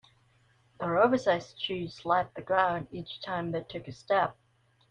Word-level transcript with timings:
Their 0.79 0.97
oversized 0.97 1.59
shoes 1.61 1.93
slapped 1.93 2.33
the 2.33 2.41
ground 2.41 2.87
each 2.91 3.21
time 3.21 3.51
they 3.51 3.61
took 3.61 3.87
a 3.87 3.91
step. 3.91 4.35